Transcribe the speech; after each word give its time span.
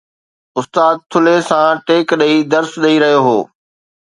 استاد 0.59 0.95
ٿلهي 1.11 1.37
سان 1.49 1.71
ٽيڪ 1.87 2.07
ڏئي 2.21 2.35
درس 2.53 2.71
ڏئي 2.83 2.95
رهيو 3.05 3.21
هو. 3.27 3.39